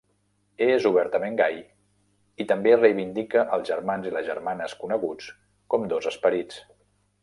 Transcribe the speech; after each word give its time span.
És 0.67 0.87
obertament 0.89 1.37
gai 1.41 1.59
i 2.45 2.47
també 2.53 2.75
reivindica 2.79 3.45
els 3.59 3.71
germans 3.73 4.11
i 4.13 4.17
les 4.19 4.29
germanes 4.33 4.77
coneguts 4.85 5.33
com 5.75 5.91
dos 5.95 6.15
esperits. 6.15 6.63